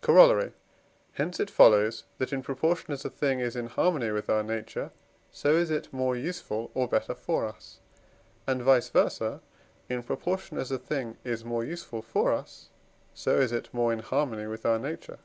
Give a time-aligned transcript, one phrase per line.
[0.00, 0.52] Corollary.
[1.12, 4.90] Hence it follows, that, in proportion as a thing is in harmony with our nature,
[5.30, 7.78] so is it more useful or better for us,
[8.48, 9.38] and vice versâ,
[9.88, 12.70] in proportion as a thing is more useful for us,
[13.14, 15.20] so is it more in harmony with our nature.